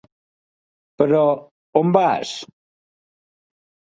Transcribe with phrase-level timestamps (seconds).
[1.01, 1.19] Però
[1.81, 2.31] on vas?